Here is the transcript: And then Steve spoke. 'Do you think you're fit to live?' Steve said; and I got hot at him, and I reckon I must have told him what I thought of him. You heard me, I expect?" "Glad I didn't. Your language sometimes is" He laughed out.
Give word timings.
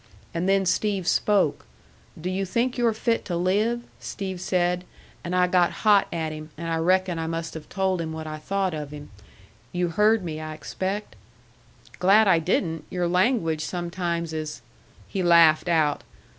And 0.33 0.49
then 0.49 0.65
Steve 0.65 1.07
spoke. 1.07 1.67
'Do 2.19 2.27
you 2.27 2.43
think 2.43 2.75
you're 2.75 2.91
fit 2.91 3.23
to 3.25 3.37
live?' 3.37 3.83
Steve 3.99 4.41
said; 4.41 4.83
and 5.23 5.35
I 5.35 5.45
got 5.45 5.71
hot 5.85 6.07
at 6.11 6.31
him, 6.31 6.49
and 6.57 6.67
I 6.69 6.77
reckon 6.77 7.19
I 7.19 7.27
must 7.27 7.53
have 7.53 7.69
told 7.69 8.01
him 8.01 8.11
what 8.11 8.25
I 8.25 8.39
thought 8.39 8.73
of 8.73 8.89
him. 8.89 9.11
You 9.71 9.89
heard 9.89 10.23
me, 10.23 10.39
I 10.41 10.55
expect?" 10.55 11.15
"Glad 11.99 12.27
I 12.27 12.39
didn't. 12.39 12.83
Your 12.89 13.07
language 13.07 13.63
sometimes 13.63 14.33
is" 14.33 14.63
He 15.07 15.21
laughed 15.21 15.69
out. 15.69 16.01